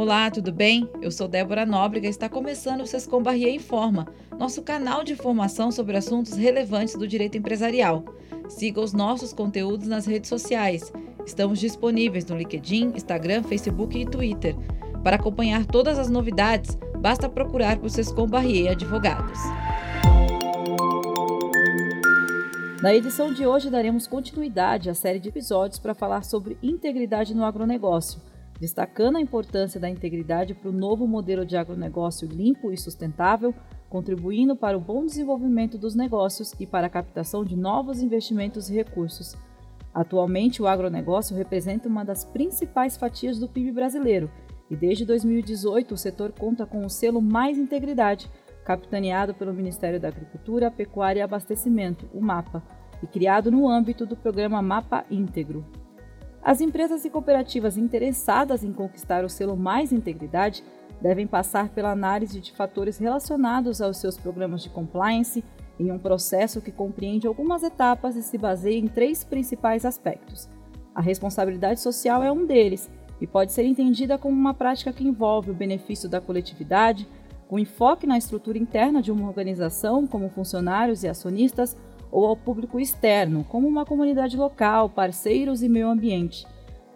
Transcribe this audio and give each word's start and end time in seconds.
Olá, 0.00 0.30
tudo 0.30 0.52
bem? 0.52 0.88
Eu 1.02 1.10
sou 1.10 1.26
Débora 1.26 1.66
Nóbrega 1.66 2.06
e 2.06 2.10
está 2.10 2.28
começando 2.28 2.82
o 2.82 2.86
Sescom 2.86 3.20
Barrier 3.20 3.52
Informa, 3.52 4.06
nosso 4.38 4.62
canal 4.62 5.02
de 5.02 5.12
informação 5.12 5.72
sobre 5.72 5.96
assuntos 5.96 6.34
relevantes 6.34 6.94
do 6.94 7.08
direito 7.08 7.36
empresarial. 7.36 8.04
Siga 8.48 8.80
os 8.80 8.92
nossos 8.92 9.32
conteúdos 9.32 9.88
nas 9.88 10.06
redes 10.06 10.28
sociais. 10.28 10.92
Estamos 11.26 11.58
disponíveis 11.58 12.24
no 12.26 12.36
LinkedIn, 12.36 12.92
Instagram, 12.94 13.42
Facebook 13.42 13.98
e 13.98 14.06
Twitter. 14.06 14.54
Para 15.02 15.16
acompanhar 15.16 15.66
todas 15.66 15.98
as 15.98 16.08
novidades, 16.08 16.78
basta 17.00 17.28
procurar 17.28 17.76
por 17.78 17.90
Sescom 17.90 18.28
Barrier 18.28 18.70
Advogados. 18.70 19.40
Na 22.80 22.94
edição 22.94 23.34
de 23.34 23.44
hoje, 23.44 23.68
daremos 23.68 24.06
continuidade 24.06 24.88
à 24.88 24.94
série 24.94 25.18
de 25.18 25.28
episódios 25.28 25.80
para 25.80 25.92
falar 25.92 26.22
sobre 26.22 26.56
integridade 26.62 27.34
no 27.34 27.44
agronegócio 27.44 28.27
destacando 28.60 29.16
a 29.16 29.20
importância 29.20 29.80
da 29.80 29.88
integridade 29.88 30.54
para 30.54 30.68
o 30.68 30.72
novo 30.72 31.06
modelo 31.06 31.46
de 31.46 31.56
agronegócio 31.56 32.28
limpo 32.28 32.72
e 32.72 32.76
sustentável, 32.76 33.54
contribuindo 33.88 34.56
para 34.56 34.76
o 34.76 34.80
bom 34.80 35.04
desenvolvimento 35.06 35.78
dos 35.78 35.94
negócios 35.94 36.52
e 36.58 36.66
para 36.66 36.86
a 36.86 36.90
captação 36.90 37.44
de 37.44 37.56
novos 37.56 38.02
investimentos 38.02 38.68
e 38.68 38.74
recursos. 38.74 39.36
Atualmente, 39.94 40.60
o 40.60 40.66
agronegócio 40.66 41.36
representa 41.36 41.88
uma 41.88 42.04
das 42.04 42.24
principais 42.24 42.96
fatias 42.96 43.38
do 43.38 43.48
PIB 43.48 43.72
brasileiro 43.72 44.30
e 44.70 44.76
desde 44.76 45.04
2018 45.04 45.94
o 45.94 45.96
setor 45.96 46.32
conta 46.32 46.66
com 46.66 46.84
o 46.84 46.90
selo 46.90 47.22
Mais 47.22 47.56
Integridade, 47.56 48.30
capitaneado 48.64 49.32
pelo 49.32 49.54
Ministério 49.54 49.98
da 49.98 50.08
Agricultura, 50.08 50.70
Pecuária 50.70 51.20
e 51.20 51.22
Abastecimento, 51.22 52.08
o 52.12 52.20
MAPA, 52.20 52.62
e 53.02 53.06
criado 53.06 53.50
no 53.50 53.68
âmbito 53.68 54.04
do 54.04 54.16
programa 54.16 54.60
Mapa 54.60 55.04
Íntegro. 55.10 55.64
As 56.48 56.62
empresas 56.62 57.04
e 57.04 57.10
cooperativas 57.10 57.76
interessadas 57.76 58.64
em 58.64 58.72
conquistar 58.72 59.22
o 59.22 59.28
selo 59.28 59.54
Mais 59.54 59.92
Integridade 59.92 60.64
devem 60.98 61.26
passar 61.26 61.68
pela 61.68 61.90
análise 61.90 62.40
de 62.40 62.52
fatores 62.52 62.96
relacionados 62.96 63.82
aos 63.82 63.98
seus 63.98 64.16
programas 64.16 64.62
de 64.62 64.70
compliance 64.70 65.44
em 65.78 65.92
um 65.92 65.98
processo 65.98 66.62
que 66.62 66.72
compreende 66.72 67.26
algumas 67.26 67.62
etapas 67.62 68.16
e 68.16 68.22
se 68.22 68.38
baseia 68.38 68.78
em 68.78 68.88
três 68.88 69.22
principais 69.22 69.84
aspectos. 69.84 70.48
A 70.94 71.02
responsabilidade 71.02 71.80
social 71.80 72.22
é 72.22 72.32
um 72.32 72.46
deles 72.46 72.88
e 73.20 73.26
pode 73.26 73.52
ser 73.52 73.66
entendida 73.66 74.16
como 74.16 74.34
uma 74.34 74.54
prática 74.54 74.90
que 74.90 75.06
envolve 75.06 75.50
o 75.50 75.54
benefício 75.54 76.08
da 76.08 76.18
coletividade, 76.18 77.06
com 77.46 77.58
enfoque 77.58 78.06
na 78.06 78.16
estrutura 78.16 78.56
interna 78.56 79.02
de 79.02 79.12
uma 79.12 79.28
organização, 79.28 80.06
como 80.06 80.30
funcionários 80.30 81.02
e 81.02 81.08
acionistas, 81.08 81.76
ou 82.10 82.26
ao 82.26 82.36
público 82.36 82.80
externo, 82.80 83.44
como 83.44 83.66
uma 83.66 83.84
comunidade 83.84 84.36
local, 84.36 84.88
parceiros 84.88 85.62
e 85.62 85.68
meio 85.68 85.88
ambiente. 85.88 86.46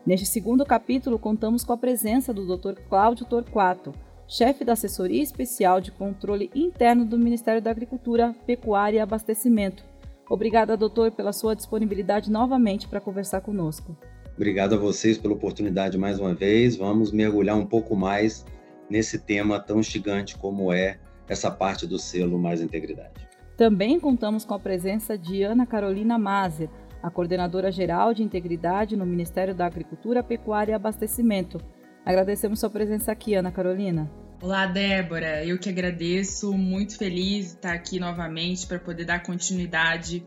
Neste 0.05 0.27
segundo 0.27 0.65
capítulo, 0.65 1.19
contamos 1.19 1.65
com 1.65 1.73
a 1.73 1.77
presença 1.77 2.33
do 2.33 2.57
Dr. 2.57 2.81
Cláudio 2.89 3.25
Torquato, 3.25 3.95
chefe 4.27 4.65
da 4.65 4.73
Assessoria 4.73 5.23
Especial 5.23 5.81
de 5.81 5.93
Controle 5.93 6.51
Interno 6.55 7.05
do 7.05 7.19
Ministério 7.19 7.63
da 7.63 7.71
Agricultura, 7.71 8.35
Pecuária 8.47 8.99
e 8.99 9.01
Abastecimento. 9.01 9.85
Obrigada, 10.29 10.77
doutor, 10.77 11.13
pela 11.13 11.33
sua 11.33 11.55
disponibilidade 11.55 12.31
novamente 12.31 12.89
para 12.89 13.01
conversar 13.01 13.43
conosco. 13.43 13.97
Obrigado 14.35 14.75
a 14.75 14.79
vocês 14.79 15.19
pela 15.19 15.35
oportunidade 15.35 15.99
mais 15.99 16.19
uma 16.19 16.35
vez. 16.35 16.75
Vamos 16.75 17.13
mergulhar 17.13 17.57
um 17.57 17.67
pouco 17.67 17.95
mais 17.95 18.45
nesse 18.89 19.19
tema 19.19 19.61
tão 19.61 19.81
instigante 19.81 20.37
como 20.37 20.73
é 20.73 20.99
essa 21.29 21.51
parte 21.51 21.87
do 21.87 21.99
selo 21.99 22.39
Mais 22.39 22.61
Integridade. 22.61 23.32
Também 23.63 24.01
contamos 24.01 24.45
com 24.45 24.55
a 24.55 24.59
presença 24.59 25.17
de 25.17 25.45
Ana 25.45 25.65
Carolina 25.65 26.19
Mazer, 26.19 26.69
a 27.01 27.09
coordenadora 27.09 27.71
geral 27.71 28.13
de 28.13 28.21
integridade 28.21 28.97
no 28.97 29.07
Ministério 29.07 29.55
da 29.55 29.65
Agricultura, 29.65 30.21
Pecuária 30.21 30.73
e 30.73 30.75
Abastecimento. 30.75 31.61
Agradecemos 32.05 32.59
sua 32.59 32.69
presença 32.69 33.13
aqui, 33.13 33.37
Ana 33.37 33.53
Carolina. 33.53 34.11
Olá, 34.43 34.67
Débora. 34.67 35.45
Eu 35.45 35.61
que 35.61 35.69
agradeço, 35.69 36.53
muito 36.53 36.99
feliz 36.99 37.51
de 37.51 37.53
estar 37.53 37.73
aqui 37.73 38.01
novamente 38.01 38.67
para 38.67 38.81
poder 38.81 39.05
dar 39.05 39.23
continuidade 39.23 40.25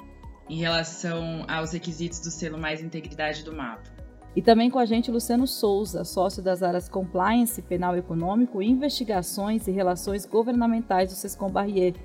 em 0.49 0.55
relação 0.55 1.43
aos 1.45 1.73
requisitos 1.73 2.21
do 2.21 2.31
selo 2.31 2.57
Mais 2.57 2.81
Integridade 2.81 3.43
do 3.43 3.53
MAPA. 3.53 3.91
E 4.33 4.41
também 4.41 4.69
com 4.69 4.79
a 4.79 4.85
gente 4.85 5.11
Luciano 5.11 5.45
Souza, 5.45 6.05
sócio 6.05 6.41
das 6.41 6.63
áreas 6.63 6.87
Compliance, 6.87 7.61
Penal 7.61 7.97
Econômico, 7.97 8.61
Investigações 8.61 9.67
e 9.67 9.71
Relações 9.71 10.25
Governamentais 10.25 11.09
do 11.09 11.15
Sescom 11.15 11.49
Barrier 11.49 11.95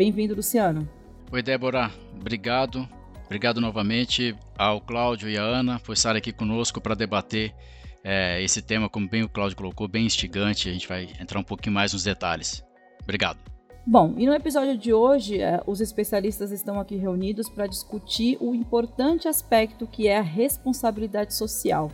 Bem-vindo, 0.00 0.34
Luciano. 0.34 0.88
Oi, 1.30 1.42
Débora. 1.42 1.90
Obrigado. 2.18 2.88
Obrigado 3.26 3.60
novamente 3.60 4.34
ao 4.56 4.80
Cláudio 4.80 5.28
e 5.28 5.36
à 5.36 5.42
Ana 5.42 5.78
por 5.78 5.92
estar 5.92 6.16
aqui 6.16 6.32
conosco 6.32 6.80
para 6.80 6.94
debater 6.94 7.54
é, 8.02 8.42
esse 8.42 8.62
tema, 8.62 8.88
como 8.88 9.06
bem 9.06 9.24
o 9.24 9.28
Cláudio 9.28 9.58
colocou, 9.58 9.86
bem 9.86 10.06
instigante. 10.06 10.70
A 10.70 10.72
gente 10.72 10.88
vai 10.88 11.06
entrar 11.20 11.38
um 11.38 11.42
pouquinho 11.42 11.74
mais 11.74 11.92
nos 11.92 12.02
detalhes. 12.02 12.64
Obrigado. 13.02 13.40
Bom, 13.86 14.14
e 14.16 14.24
no 14.24 14.32
episódio 14.32 14.74
de 14.78 14.90
hoje, 14.90 15.38
é, 15.38 15.60
os 15.66 15.82
especialistas 15.82 16.50
estão 16.50 16.80
aqui 16.80 16.96
reunidos 16.96 17.50
para 17.50 17.66
discutir 17.66 18.38
o 18.40 18.54
importante 18.54 19.28
aspecto 19.28 19.86
que 19.86 20.08
é 20.08 20.16
a 20.16 20.22
responsabilidade 20.22 21.34
social. 21.34 21.90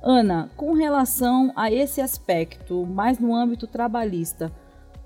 Ana, 0.00 0.48
com 0.56 0.74
relação 0.74 1.52
a 1.56 1.72
esse 1.72 2.00
aspecto, 2.00 2.86
mais 2.86 3.18
no 3.18 3.34
âmbito 3.34 3.66
trabalhista, 3.66 4.52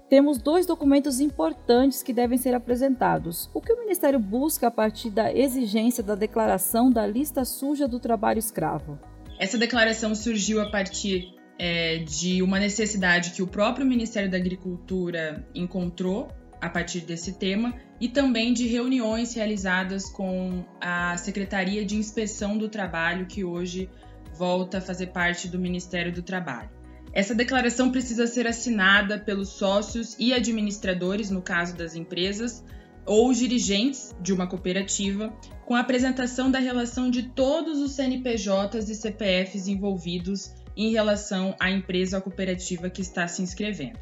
temos 0.09 0.39
dois 0.39 0.67
documentos 0.67 1.21
importantes 1.21 2.03
que 2.03 2.13
devem 2.13 2.39
ser 2.39 2.55
apresentados. 2.55 3.51
O 3.53 3.61
que 3.61 3.73
o 3.73 3.79
Ministério 3.79 4.19
busca 4.19 4.69
a 4.69 4.71
partir 4.71 5.11
da 5.11 5.33
exigência 5.33 6.03
da 6.03 6.15
declaração 6.15 6.91
da 6.91 7.07
lista 7.07 7.45
suja 7.45 7.89
do 7.89 7.99
trabalho 7.99 8.39
escravo? 8.39 8.99
Essa 9.39 9.59
declaração 9.59 10.15
surgiu 10.15 10.61
a 10.61 10.71
partir 10.71 11.35
é, 11.59 11.99
de 11.99 12.43
uma 12.43 12.59
necessidade 12.59 13.31
que 13.33 13.43
o 13.43 13.47
próprio 13.47 13.85
Ministério 13.85 14.31
da 14.31 14.37
Agricultura 14.37 15.47
encontrou 15.55 16.29
a 16.61 16.69
partir 16.69 17.01
desse 17.01 17.35
tema 17.35 17.75
e 18.01 18.09
também 18.09 18.53
de 18.53 18.67
reuniões 18.67 19.35
realizadas 19.35 20.09
com 20.09 20.65
a 20.81 21.17
Secretaria 21.17 21.85
de 21.85 21.97
Inspeção 21.97 22.57
do 22.57 22.69
Trabalho, 22.69 23.27
que 23.27 23.45
hoje 23.45 23.91
volta 24.35 24.79
a 24.79 24.81
fazer 24.81 25.09
parte 25.09 25.49
do 25.49 25.59
Ministério 25.59 26.13
do 26.13 26.23
Trabalho. 26.23 26.76
Essa 27.17 27.35
declaração 27.35 27.91
precisa 27.91 28.27
ser 28.27 28.47
assinada 28.47 29.19
pelos 29.19 29.49
sócios 29.49 30.15
e 30.19 30.35
administradores, 30.35 31.31
no 31.31 31.41
caso 31.41 31.75
das 31.75 31.95
empresas, 31.95 32.63
ou 33.07 33.33
dirigentes 33.33 34.15
de 34.21 34.35
uma 34.35 34.47
cooperativa, 34.47 35.33
com 35.65 35.75
a 35.75 35.81
apresentação 35.81 36.51
da 36.51 36.59
relação 36.59 37.11
de 37.11 37.23
todos 37.23 37.79
os 37.79 37.93
CNPJs 37.93 38.91
e 38.91 38.95
CPFs 38.95 39.67
envolvidos 39.67 40.53
em 40.77 40.93
relação 40.93 41.57
à 41.59 41.71
empresa 41.71 42.19
ou 42.19 42.23
cooperativa 42.23 42.91
que 42.91 43.01
está 43.01 43.27
se 43.27 43.41
inscrevendo. 43.41 43.99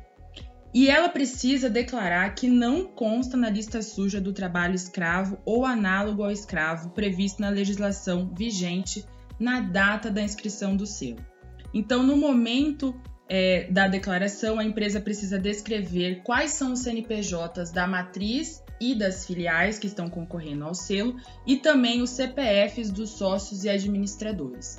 E 0.75 0.89
ela 0.89 1.09
precisa 1.09 1.71
declarar 1.71 2.35
que 2.35 2.49
não 2.49 2.85
consta 2.85 3.37
na 3.37 3.49
lista 3.49 3.81
suja 3.81 4.21
do 4.21 4.33
trabalho 4.33 4.75
escravo 4.75 5.39
ou 5.45 5.65
análogo 5.65 6.25
ao 6.25 6.33
escravo 6.33 6.91
previsto 6.91 7.41
na 7.41 7.49
legislação 7.49 8.35
vigente 8.37 9.05
na 9.39 9.61
data 9.61 10.11
da 10.11 10.21
inscrição 10.21 10.77
do 10.77 10.85
selo. 10.85 11.34
Então, 11.75 12.05
no 12.05 12.17
momento 12.17 12.95
é, 13.29 13.67
da 13.71 13.89
declaração, 13.89 14.61
a 14.61 14.65
empresa 14.65 15.01
precisa 15.01 15.39
descrever 15.39 16.23
quais 16.23 16.53
são 16.53 16.73
os 16.73 16.81
CNPJs 16.81 17.73
da 17.73 17.85
matriz 17.85 18.63
e 18.81 18.95
das 18.95 19.27
filiais 19.27 19.79
que 19.79 19.89
estão 19.89 20.09
concorrendo 20.09 20.65
ao 20.65 20.75
selo 20.75 21.17
e 21.45 21.57
também 21.57 22.01
os 22.01 22.11
CPFs 22.11 22.93
dos 22.93 23.11
sócios 23.11 23.65
e 23.65 23.69
administradores. 23.69 24.79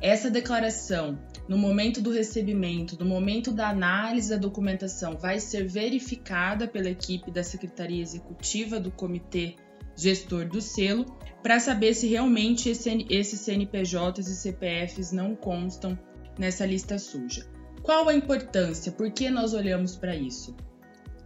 Essa 0.00 0.30
declaração, 0.30 1.18
no 1.48 1.56
momento 1.56 2.02
do 2.02 2.12
recebimento, 2.12 2.98
no 2.98 3.06
momento 3.06 3.50
da 3.50 3.70
análise 3.70 4.28
da 4.28 4.36
documentação, 4.36 5.16
vai 5.16 5.40
ser 5.40 5.66
verificada 5.66 6.68
pela 6.68 6.90
equipe 6.90 7.30
da 7.30 7.42
Secretaria 7.42 8.02
Executiva 8.02 8.78
do 8.78 8.90
Comitê 8.90 9.56
Gestor 9.96 10.46
do 10.46 10.60
Selo 10.60 11.06
para 11.42 11.58
saber 11.58 11.94
se 11.94 12.06
realmente 12.06 12.68
esses 12.68 13.40
CNPJs 13.40 14.28
e 14.28 14.36
CPFs 14.36 15.12
não 15.12 15.34
constam 15.34 15.98
nessa 16.38 16.66
lista 16.66 16.98
suja. 16.98 17.46
Qual 17.82 18.08
a 18.08 18.14
importância? 18.14 18.90
Por 18.90 19.10
que 19.10 19.30
nós 19.30 19.54
olhamos 19.54 19.96
para 19.96 20.14
isso? 20.14 20.56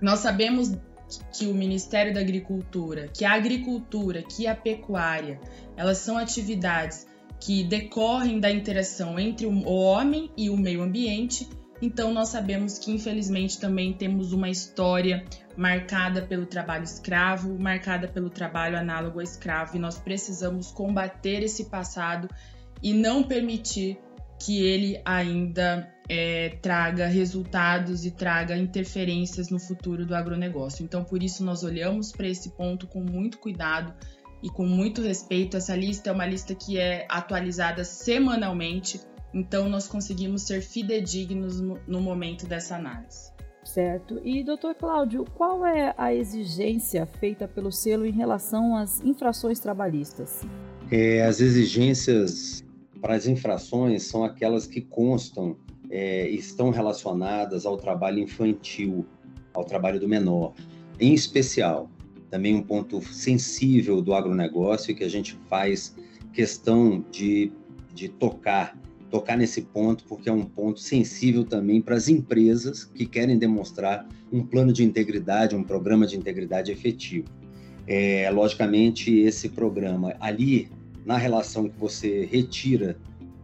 Nós 0.00 0.20
sabemos 0.20 0.76
que 1.32 1.46
o 1.46 1.54
Ministério 1.54 2.14
da 2.14 2.20
Agricultura, 2.20 3.08
que 3.08 3.24
a 3.24 3.32
agricultura, 3.32 4.22
que 4.22 4.46
a 4.46 4.54
pecuária, 4.54 5.40
elas 5.76 5.98
são 5.98 6.16
atividades 6.16 7.06
que 7.40 7.64
decorrem 7.64 8.38
da 8.38 8.50
interação 8.50 9.18
entre 9.18 9.46
o 9.46 9.64
homem 9.64 10.30
e 10.36 10.50
o 10.50 10.56
meio 10.56 10.82
ambiente. 10.82 11.48
Então 11.82 12.12
nós 12.12 12.28
sabemos 12.28 12.78
que 12.78 12.92
infelizmente 12.92 13.58
também 13.58 13.94
temos 13.94 14.32
uma 14.34 14.50
história 14.50 15.24
marcada 15.56 16.22
pelo 16.22 16.44
trabalho 16.44 16.84
escravo, 16.84 17.58
marcada 17.58 18.06
pelo 18.06 18.28
trabalho 18.28 18.76
análogo 18.76 19.18
ao 19.18 19.24
escravo, 19.24 19.76
e 19.76 19.80
nós 19.80 19.98
precisamos 19.98 20.70
combater 20.70 21.42
esse 21.42 21.64
passado 21.70 22.28
e 22.82 22.92
não 22.92 23.22
permitir 23.22 23.98
que 24.40 24.64
ele 24.64 25.00
ainda 25.04 25.88
é, 26.08 26.56
traga 26.62 27.06
resultados 27.06 28.04
e 28.04 28.10
traga 28.10 28.56
interferências 28.56 29.50
no 29.50 29.60
futuro 29.60 30.04
do 30.04 30.14
agronegócio. 30.14 30.82
Então, 30.82 31.04
por 31.04 31.22
isso, 31.22 31.44
nós 31.44 31.62
olhamos 31.62 32.10
para 32.10 32.26
esse 32.26 32.50
ponto 32.50 32.86
com 32.86 33.00
muito 33.00 33.38
cuidado 33.38 33.94
e 34.42 34.48
com 34.48 34.66
muito 34.66 35.02
respeito. 35.02 35.56
Essa 35.56 35.76
lista 35.76 36.10
é 36.10 36.12
uma 36.12 36.26
lista 36.26 36.54
que 36.54 36.78
é 36.78 37.06
atualizada 37.08 37.84
semanalmente 37.84 39.00
então 39.32 39.68
nós 39.68 39.86
conseguimos 39.86 40.42
ser 40.42 40.60
fidedignos 40.60 41.60
no 41.60 42.00
momento 42.00 42.46
dessa 42.46 42.76
análise. 42.76 43.30
Certo. 43.64 44.20
E, 44.24 44.42
doutor 44.42 44.74
Cláudio, 44.74 45.24
qual 45.36 45.64
é 45.64 45.94
a 45.96 46.12
exigência 46.12 47.06
feita 47.06 47.46
pelo 47.46 47.70
selo 47.70 48.06
em 48.06 48.10
relação 48.10 48.76
às 48.76 49.00
infrações 49.02 49.60
trabalhistas? 49.60 50.40
É, 50.90 51.22
as 51.22 51.40
exigências 51.40 52.64
para 53.00 53.14
as 53.14 53.26
infrações 53.26 54.04
são 54.04 54.24
aquelas 54.24 54.66
que 54.66 54.80
constam 54.80 55.56
é, 55.90 56.28
estão 56.28 56.70
relacionadas 56.70 57.66
ao 57.66 57.76
trabalho 57.76 58.20
infantil, 58.20 59.04
ao 59.52 59.64
trabalho 59.64 59.98
do 59.98 60.08
menor. 60.08 60.54
Em 60.98 61.12
especial, 61.12 61.90
também 62.30 62.54
um 62.54 62.62
ponto 62.62 63.02
sensível 63.02 64.00
do 64.00 64.14
agronegócio 64.14 64.94
que 64.94 65.02
a 65.02 65.08
gente 65.08 65.36
faz 65.48 65.96
questão 66.32 67.04
de, 67.10 67.52
de 67.92 68.08
tocar 68.08 68.78
tocar 69.10 69.36
nesse 69.36 69.62
ponto, 69.62 70.04
porque 70.04 70.28
é 70.28 70.32
um 70.32 70.44
ponto 70.44 70.78
sensível 70.78 71.44
também 71.44 71.82
para 71.82 71.96
as 71.96 72.08
empresas 72.08 72.84
que 72.84 73.04
querem 73.04 73.36
demonstrar 73.36 74.06
um 74.32 74.40
plano 74.46 74.72
de 74.72 74.84
integridade, 74.84 75.56
um 75.56 75.64
programa 75.64 76.06
de 76.06 76.16
integridade 76.16 76.70
efetivo. 76.70 77.26
É, 77.86 78.30
logicamente, 78.30 79.12
esse 79.18 79.48
programa 79.48 80.14
ali, 80.20 80.70
na 81.04 81.16
relação 81.16 81.68
que 81.68 81.78
você 81.78 82.24
retira 82.26 82.96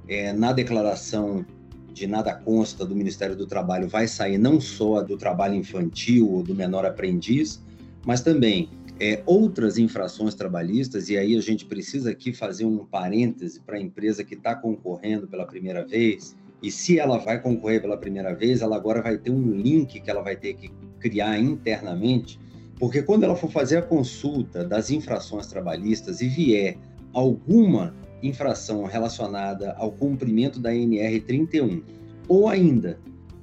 é, 0.09 0.33
na 0.33 0.53
declaração 0.53 1.45
de 1.93 2.07
nada 2.07 2.35
consta 2.35 2.85
do 2.85 2.95
Ministério 2.95 3.35
do 3.35 3.47
Trabalho, 3.47 3.89
vai 3.89 4.07
sair 4.07 4.37
não 4.37 4.61
só 4.61 5.03
do 5.03 5.17
trabalho 5.17 5.55
infantil 5.55 6.31
ou 6.31 6.43
do 6.43 6.55
menor 6.55 6.85
aprendiz, 6.85 7.63
mas 8.05 8.21
também 8.21 8.69
é, 9.01 9.23
outras 9.27 9.79
infrações 9.79 10.35
trabalhistas, 10.35 11.09
e 11.09 11.17
aí 11.17 11.37
a 11.37 11.41
gente 11.41 11.65
precisa 11.65 12.11
aqui 12.11 12.33
fazer 12.33 12.65
um 12.65 12.85
parêntese 12.85 13.61
para 13.61 13.77
a 13.77 13.81
empresa 13.81 14.25
que 14.25 14.35
está 14.35 14.55
concorrendo 14.55 15.27
pela 15.27 15.47
primeira 15.47 15.87
vez, 15.87 16.37
e 16.63 16.71
se 16.71 16.99
ela 16.99 17.19
vai 17.19 17.41
concorrer 17.41 17.81
pela 17.81 17.97
primeira 17.97 18.35
vez, 18.35 18.63
ela 18.63 18.77
agora 18.77 19.03
vai 19.03 19.19
ter 19.19 19.31
um 19.31 19.51
link 19.53 20.01
que 20.01 20.11
ela 20.11 20.23
vai 20.23 20.37
ter 20.37 20.55
que 20.55 20.71
criar 20.99 21.39
internamente, 21.39 22.39
porque 22.79 23.03
quando 23.03 23.25
ela 23.25 23.37
for 23.37 23.51
fazer 23.51 23.79
a 23.79 23.83
consulta 23.83 24.65
das 24.65 24.91
infrações 24.91 25.47
trabalhistas 25.47 26.21
e 26.21 26.29
vier 26.29 26.77
alguma 27.17 27.95
infração 28.23 28.85
relacionada 28.85 29.73
ao 29.79 29.91
cumprimento 29.91 30.61
da 30.61 30.75
NR 30.75 31.19
31, 31.21 31.83
ou 32.29 32.47
ainda 32.47 32.99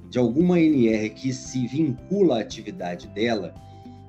de 0.08 0.16
alguma 0.16 0.60
NR 0.60 1.10
que 1.10 1.32
se 1.32 1.66
vincula 1.66 2.38
à 2.38 2.40
atividade 2.40 3.08
dela, 3.08 3.52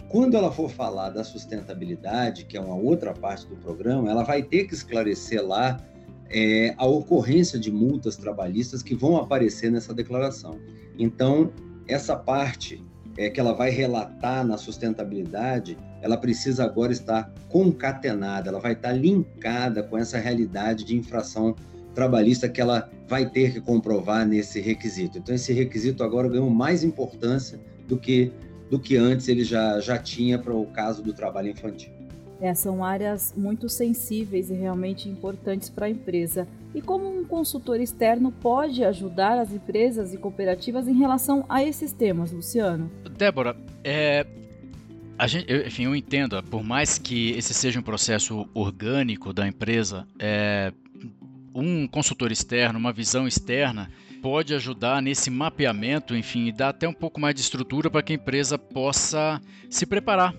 quando 0.08 0.38
ela 0.38 0.52
for 0.52 0.70
falar 0.70 1.10
da 1.10 1.24
sustentabilidade, 1.24 2.46
que 2.46 2.56
é 2.56 2.62
uma 2.62 2.76
outra 2.76 3.12
parte 3.12 3.48
do 3.48 3.56
programa, 3.56 4.12
ela 4.12 4.24
vai 4.24 4.44
ter 4.44 4.66
que 4.66 4.76
esclarecer 4.76 5.44
lá 5.44 5.84
é, 6.30 6.76
a 6.78 6.86
ocorrência 6.86 7.58
de 7.58 7.72
multas 7.72 8.16
trabalhistas 8.16 8.84
que 8.84 8.94
vão 8.94 9.18
aparecer 9.18 9.72
nessa 9.72 9.96
declaração. 9.96 10.60
Então, 11.00 11.52
essa 11.88 12.16
parte 12.16 12.84
é, 13.18 13.30
que 13.30 13.40
ela 13.40 13.54
vai 13.54 13.70
relatar 13.70 14.46
na 14.46 14.58
sustentabilidade, 14.58 15.78
ela 16.02 16.18
precisa 16.18 16.66
agora 16.66 16.92
estar 16.92 17.32
concatenada, 17.50 18.50
ela 18.50 18.60
vai 18.60 18.74
estar 18.74 18.92
linkada 18.92 19.82
com 19.84 19.98
essa 19.98 20.18
realidade 20.18 20.84
de 20.84 20.96
infração 20.96 21.56
trabalhista 21.94 22.50
que 22.50 22.60
ela 22.60 22.90
vai 23.08 23.30
ter 23.30 23.54
que 23.54 23.62
comprovar 23.62 24.28
nesse 24.28 24.60
requisito. 24.60 25.18
Então, 25.18 25.34
esse 25.34 25.54
requisito 25.54 26.04
agora 26.04 26.28
ganhou 26.28 26.50
mais 26.50 26.84
importância 26.84 27.60
do 27.88 27.98
que 27.98 28.32
do 28.70 28.80
que 28.80 28.98
antes 28.98 29.28
ele 29.28 29.44
já, 29.44 29.80
já 29.80 29.98
tinha 29.98 30.40
para 30.40 30.54
o 30.54 30.66
caso 30.66 31.04
do 31.04 31.14
trabalho 31.14 31.50
infantil. 31.50 31.95
É, 32.42 32.54
são 32.54 32.84
áreas 32.84 33.34
muito 33.36 33.70
sensíveis 33.70 34.50
e 34.50 34.54
realmente 34.54 35.08
importantes 35.08 35.70
para 35.70 35.86
a 35.86 35.90
empresa. 35.90 36.48
E 36.74 36.82
como 36.82 37.08
um 37.08 37.24
consultor 37.24 37.80
externo 37.80 38.32
pode 38.32 38.84
ajudar 38.84 39.40
as 39.40 39.54
empresas 39.54 40.14
e 40.14 40.18
cooperativas 40.18 40.88
em 40.88 40.94
relação 40.94 41.46
a 41.48 41.64
esses 41.64 41.94
temas, 41.94 42.32
Luciano? 42.32 42.92
Débora, 43.18 43.56
é, 43.84 44.26
gente, 45.26 45.46
eu, 45.50 45.66
enfim, 45.66 45.86
eu 45.86 45.96
entendo, 45.96 46.42
por 46.44 46.64
mais 46.64 46.98
que 46.98 47.32
esse 47.32 47.54
seja 47.54 47.80
um 47.80 47.84
processo 47.84 48.46
orgânico 48.54 49.32
da 49.32 49.48
empresa, 49.48 50.06
é, 50.20 50.74
um 51.54 51.88
consultor 51.88 52.32
externo, 52.32 52.78
uma 52.78 52.92
visão 52.92 53.26
externa, 53.26 53.90
pode 54.26 54.56
ajudar 54.56 55.04
nesse 55.04 55.30
mapeamento, 55.30 56.16
enfim, 56.16 56.48
e 56.48 56.52
dar 56.52 56.70
até 56.70 56.88
um 56.88 56.94
pouco 56.94 57.22
mais 57.22 57.36
de 57.36 57.42
estrutura 57.42 57.92
para 57.92 58.02
que 58.02 58.12
a 58.12 58.16
empresa 58.16 58.58
possa 58.58 59.40
se 59.70 59.86
preparar 59.86 60.34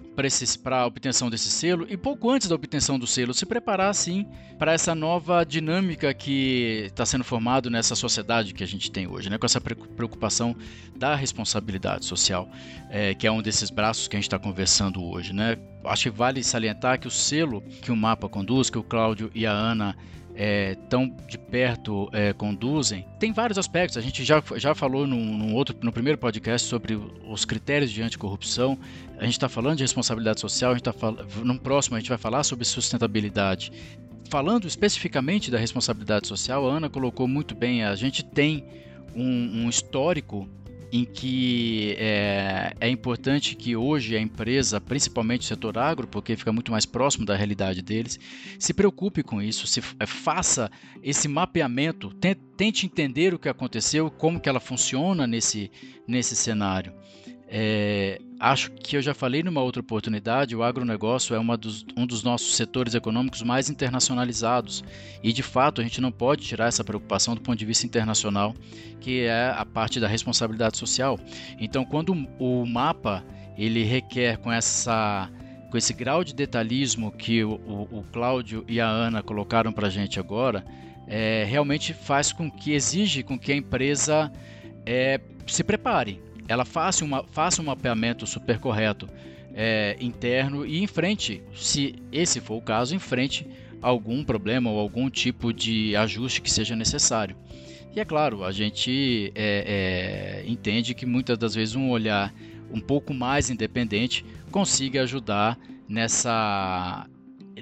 para 0.61 0.81
a 0.81 0.87
obtenção 0.87 1.31
desse 1.31 1.49
selo 1.49 1.87
e 1.89 1.97
pouco 1.97 2.29
antes 2.29 2.49
da 2.49 2.57
obtenção 2.57 2.99
do 2.99 3.07
selo, 3.07 3.33
se 3.33 3.47
preparar 3.47 3.95
sim 3.95 4.27
para 4.59 4.73
essa 4.73 4.93
nova 4.93 5.45
dinâmica 5.45 6.13
que 6.13 6.87
está 6.87 7.07
sendo 7.07 7.23
formado 7.23 7.71
nessa 7.71 7.95
sociedade 7.95 8.53
que 8.55 8.65
a 8.65 8.67
gente 8.67 8.91
tem 8.91 9.07
hoje, 9.07 9.31
né? 9.31 9.39
com 9.39 9.47
essa 9.47 9.61
preocupação 9.61 10.57
da 10.97 11.15
responsabilidade 11.15 12.07
social, 12.07 12.51
é, 12.91 13.15
que 13.15 13.25
é 13.25 13.31
um 13.31 13.41
desses 13.41 13.71
braços 13.71 14.09
que 14.09 14.17
a 14.17 14.19
gente 14.19 14.27
está 14.27 14.39
conversando 14.39 15.01
hoje. 15.05 15.33
Né? 15.33 15.57
Acho 15.85 16.11
que 16.11 16.19
vale 16.19 16.43
salientar 16.43 16.99
que 16.99 17.07
o 17.07 17.11
selo 17.11 17.63
que 17.83 17.93
o 17.93 17.97
mapa 17.97 18.29
conduz, 18.29 18.69
que 18.69 18.79
o 18.79 18.83
Cláudio 18.83 19.31
e 19.33 19.47
a 19.47 19.53
Ana 19.53 19.97
é, 20.37 20.77
tão 20.91 21.09
de 21.27 21.39
perto 21.39 22.09
é, 22.13 22.33
conduzem, 22.35 23.07
tem 23.19 23.33
vários 23.33 23.59
aspectos. 23.59 23.97
A 23.97 24.03
gente 24.03 24.23
já, 24.23 24.43
já 24.57 24.75
falou 24.75 25.07
num, 25.07 25.39
num, 25.39 25.55
outro, 25.55 25.75
no 25.81 25.91
primeiro 25.91 26.19
podcast 26.19 26.69
sobre 26.69 26.95
os 27.27 27.45
critérios 27.45 27.91
de 27.91 28.03
anticorrupção. 28.03 28.79
A 29.19 29.25
gente 29.25 29.33
está 29.33 29.49
falando 29.49 29.79
de 29.79 29.83
responsabilidade 29.83 30.41
social, 30.41 30.73
a 30.73 30.75
gente 30.75 30.85
tá 30.85 30.95
no 31.43 31.59
próximo 31.59 31.97
a 31.97 32.01
gente 32.01 32.11
vai 32.11 32.19
falar 32.19 32.45
sobre 32.45 32.67
sustentabilidade. 32.67 33.73
Falando 34.29 34.67
especificamente 34.67 35.51
da 35.51 35.59
responsabilidade 35.59 36.27
social, 36.27 36.69
a 36.69 36.77
Ana 36.77 36.91
colocou 36.91 37.27
muito 37.27 37.55
bem, 37.55 37.85
a 37.85 37.95
gente 37.95 38.23
tem 38.25 38.65
um, 39.15 39.65
um 39.65 39.69
histórico 39.71 40.49
em 40.93 41.05
que 41.05 41.97
é, 41.99 42.73
é, 42.81 42.89
importante 42.89 43.57
que 43.57 43.77
hoje 43.77 44.17
a 44.17 44.21
empresa, 44.21 44.81
principalmente 44.81 45.43
o 45.43 45.45
setor 45.45 45.79
agro, 45.79 46.07
porque 46.07 46.37
fica 46.37 46.53
muito 46.53 46.71
mais 46.71 46.87
próximo 46.87 47.27
da 47.27 47.35
realidade 47.35 47.83
deles, 47.83 48.19
se 48.59 48.73
preocupe 48.73 49.23
com 49.23 49.43
isso, 49.43 49.67
se 49.67 49.81
é, 49.99 50.07
faça 50.07 50.71
esse 51.03 51.29
mapeamento, 51.29 52.11
tente 52.57 52.87
entender 52.87 53.35
o 53.35 53.39
que 53.39 53.49
aconteceu, 53.49 54.11
como 54.11 54.41
que 54.41 54.49
ela 54.49 54.61
funciona 54.61 55.27
nesse, 55.27 55.71
nesse 56.07 56.37
cenário. 56.37 56.93
É, 57.49 58.21
acho 58.39 58.71
que 58.73 58.97
eu 58.97 59.03
já 59.03 59.15
falei 59.15 59.43
numa 59.43 59.63
outra 59.63 59.81
oportunidade, 59.81 60.55
o 60.55 60.63
agronegócio 60.63 61.35
é 61.35 61.57
dos, 61.57 61.85
um 61.97 62.07
dos 62.07 62.23
nossos 62.23 62.55
setores 62.57 62.95
econômicos 62.95 63.43
mais 63.43 63.71
internacionalizados 63.71 64.85
e, 65.23 65.33
de 65.33 65.43
fato, 65.43 65.81
a 65.81 65.85
gente 65.85 66.01
não 66.01 66.13
pode 66.13 66.45
tirar 66.45 66.67
essa 66.67 66.85
preocupação 66.85 67.35
do 67.35 67.41
ponto 67.41 67.59
de 67.59 67.65
vista 67.65 67.87
internacional, 67.87 68.55
que 69.01 69.23
é 69.23 69.55
a 69.57 69.65
parte 69.65 69.99
da 69.99 70.09
responsabilidade 70.09 70.77
social. 70.77 71.19
Então, 71.59 71.85
quando 71.85 72.13
o 72.39 72.67
mapa 72.67 73.25
ele 73.57 73.83
requer 73.83 74.37
com 74.39 74.53
essa 74.53 75.31
com 75.71 75.77
esse 75.77 75.93
grau 75.93 76.23
de 76.23 76.33
detalhismo 76.33 77.11
que 77.11 77.43
o, 77.43 77.55
o, 77.55 77.99
o 77.99 78.05
Cláudio 78.13 78.65
e 78.69 78.81
a 78.81 78.87
Ana 78.87 79.21
colocaram 79.21 79.73
para 79.73 79.89
a 79.89 79.91
gente 79.91 80.21
agora, 80.21 80.65
é, 81.09 81.45
realmente 81.45 81.93
faz 81.93 82.33
com 82.33 82.49
que 82.49 82.73
exige 82.73 83.25
com 83.25 83.37
que 83.37 83.51
a 83.51 83.57
empresa 83.57 84.31
é, 84.85 85.21
se 85.45 85.65
prepare 85.65 86.23
ela 86.49 86.65
faça, 86.65 87.05
uma, 87.05 87.25
faça 87.25 87.61
um 87.61 87.67
mapeamento 87.67 88.27
super 88.27 88.59
correto 88.59 89.09
é, 89.55 89.97
interno 90.01 90.67
e 90.67 90.83
enfrente, 90.83 91.43
se 91.55 91.95
esse 92.13 92.41
for 92.41 92.57
o 92.57 92.63
caso, 92.63 92.95
enfrente 92.95 93.47
algum 93.81 94.25
problema 94.25 94.71
ou 94.71 94.79
algum 94.79 95.09
tipo 95.09 95.53
de 95.53 95.97
ajuste 95.97 96.41
que 96.43 96.51
seja 96.51 96.77
necessário. 96.77 97.37
E 97.95 98.01
é 98.01 98.05
claro, 98.05 98.45
a 98.45 98.53
gente 98.53 99.33
é, 99.35 100.43
é, 100.45 100.51
entende 100.51 100.95
que 100.95 101.07
muitas 101.07 101.39
das 101.39 101.55
vezes 101.55 101.75
um 101.75 101.89
olhar 101.89 102.35
um 102.71 102.81
pouco 102.81 103.15
mais 103.15 103.49
independente 103.49 104.25
consiga 104.51 105.03
ajudar 105.03 105.59
nessa 105.89 107.07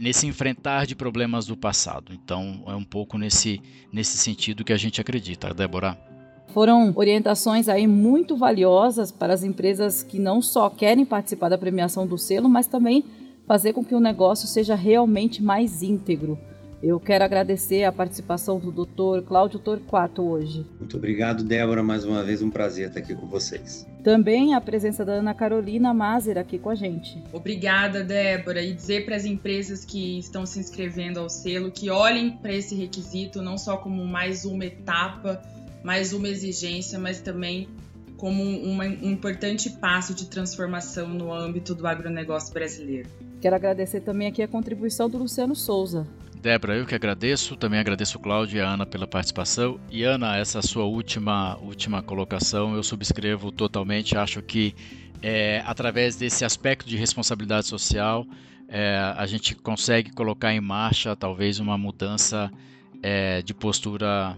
nesse 0.00 0.26
enfrentar 0.26 0.87
de 0.87 0.97
problemas 0.97 1.47
do 1.47 1.57
passado. 1.57 2.12
Então 2.12 2.64
é 2.67 2.75
um 2.75 2.83
pouco 2.83 3.17
nesse 3.17 3.61
nesse 3.93 4.19
sentido 4.19 4.64
que 4.64 4.73
a 4.73 4.76
gente 4.76 5.00
acredita, 5.00 5.55
Débora. 5.55 5.97
Foram 6.53 6.93
orientações 6.95 7.69
aí 7.69 7.87
muito 7.87 8.37
valiosas 8.37 9.11
para 9.11 9.33
as 9.33 9.43
empresas 9.43 10.03
que 10.03 10.19
não 10.19 10.41
só 10.41 10.71
querem 10.71 11.05
participar 11.05 11.49
da 11.49 11.59
premiação 11.59 12.07
do 12.07 12.17
selo, 12.17 12.49
mas 12.49 12.67
também 12.67 13.05
fazer 13.47 13.73
com 13.73 13.85
que 13.85 13.95
o 13.95 14.01
negócio 14.01 14.47
seja 14.47 14.75
realmente 14.75 15.43
mais 15.43 15.83
íntegro. 15.83 16.39
Eu 16.87 17.01
quero 17.01 17.25
agradecer 17.25 17.83
a 17.85 17.91
participação 17.91 18.59
do 18.59 18.71
Dr. 18.71 19.27
Cláudio 19.27 19.59
Torquato 19.59 20.23
hoje. 20.23 20.67
Muito 20.79 20.99
obrigado, 20.99 21.43
Débora. 21.43 21.83
Mais 21.83 22.05
uma 22.05 22.23
vez 22.23 22.43
um 22.43 22.51
prazer 22.51 22.89
estar 22.89 23.01
aqui 23.01 23.15
com 23.15 23.27
vocês. 23.27 23.87
Também 24.03 24.55
a 24.55 24.61
presença 24.61 25.03
da 25.03 25.15
Ana 25.15 25.33
Carolina 25.33 25.95
Mazer 25.95 26.37
aqui 26.37 26.59
com 26.59 26.69
a 26.69 26.75
gente. 26.75 27.25
Obrigada, 27.33 28.05
Débora. 28.05 28.63
E 28.63 28.75
dizer 28.75 29.07
para 29.07 29.17
as 29.17 29.25
empresas 29.25 29.83
que 29.83 30.19
estão 30.19 30.45
se 30.45 30.61
inscrevendo 30.61 31.19
ao 31.21 31.31
selo 31.31 31.71
que 31.71 31.89
olhem 31.89 32.33
para 32.33 32.53
esse 32.53 32.75
requisito 32.75 33.41
não 33.41 33.57
só 33.57 33.79
como 33.79 34.05
mais 34.05 34.45
uma 34.45 34.67
etapa 34.67 35.41
mais 35.85 36.12
uma 36.12 36.29
exigência, 36.29 36.99
mas 36.99 37.21
também 37.21 37.69
como 38.17 38.43
um, 38.43 38.79
um 38.79 39.11
importante 39.11 39.69
passo 39.69 40.14
de 40.14 40.26
transformação 40.26 41.09
no 41.09 41.33
âmbito 41.33 41.75
do 41.75 41.87
agronegócio 41.87 42.55
brasileiro. 42.55 43.09
Quero 43.41 43.55
agradecer 43.55 44.00
também 44.00 44.26
aqui 44.26 44.43
a 44.43 44.49
contribuição 44.49 45.11
do 45.11 45.19
Luciano 45.19 45.55
Souza. 45.55 46.07
Débora, 46.41 46.76
eu 46.76 46.87
que 46.87 46.95
agradeço, 46.95 47.57
também 47.57 47.79
agradeço 47.79 48.19
o 48.19 48.21
Cláudio 48.21 48.59
e 48.59 48.61
a 48.61 48.69
Ana 48.69 48.87
pela 48.87 49.07
participação. 49.07 49.79
E 49.91 50.05
Ana, 50.05 50.37
essa 50.37 50.62
sua 50.62 50.85
última, 50.85 51.59
última 51.59 52.03
colocação 52.03 52.75
eu 52.75 52.83
subscrevo 52.83 53.53
totalmente. 53.53 54.17
Acho 54.17 54.43
que 54.43 54.75
é, 55.23 55.62
através 55.67 56.17
desse 56.17 56.45
aspecto 56.45 56.88
de 56.88 56.97
responsabilidade 56.97 57.67
social, 57.67 58.26
é, 58.69 58.97
a 59.17 59.26
gente 59.26 59.55
consegue 59.55 60.12
colocar 60.12 60.53
em 60.53 60.61
marcha 60.61 61.17
talvez 61.17 61.61
uma 61.61 61.79
mudança 61.79 62.50
é, 63.03 63.43
de 63.43 63.55
postura, 63.55 64.37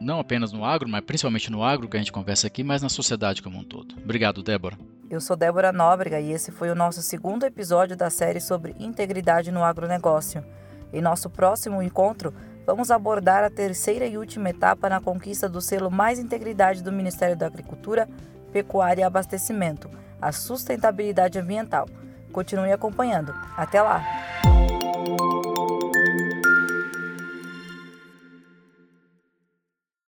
não 0.00 0.20
apenas 0.20 0.52
no 0.52 0.64
agro, 0.64 0.88
mas 0.88 1.02
principalmente 1.04 1.50
no 1.50 1.62
agro 1.62 1.88
que 1.88 1.96
a 1.96 2.00
gente 2.00 2.12
conversa 2.12 2.46
aqui, 2.46 2.62
mas 2.62 2.82
na 2.82 2.88
sociedade 2.88 3.42
como 3.42 3.58
um 3.58 3.64
todo. 3.64 3.94
Obrigado, 4.02 4.42
Débora. 4.42 4.78
Eu 5.10 5.20
sou 5.20 5.36
Débora 5.36 5.72
Nóbrega 5.72 6.20
e 6.20 6.32
esse 6.32 6.52
foi 6.52 6.70
o 6.70 6.74
nosso 6.74 7.00
segundo 7.00 7.44
episódio 7.44 7.96
da 7.96 8.10
série 8.10 8.40
sobre 8.40 8.74
integridade 8.78 9.50
no 9.50 9.64
agronegócio. 9.64 10.44
Em 10.92 11.00
nosso 11.00 11.30
próximo 11.30 11.82
encontro, 11.82 12.34
vamos 12.66 12.90
abordar 12.90 13.42
a 13.42 13.50
terceira 13.50 14.06
e 14.06 14.18
última 14.18 14.50
etapa 14.50 14.88
na 14.88 15.00
conquista 15.00 15.48
do 15.48 15.60
selo 15.60 15.90
Mais 15.90 16.18
Integridade 16.18 16.82
do 16.82 16.92
Ministério 16.92 17.36
da 17.36 17.46
Agricultura, 17.46 18.08
Pecuária 18.52 19.02
e 19.02 19.04
Abastecimento, 19.04 19.90
a 20.20 20.32
sustentabilidade 20.32 21.38
ambiental. 21.38 21.88
Continue 22.32 22.72
acompanhando. 22.72 23.34
Até 23.56 23.80
lá! 23.80 24.27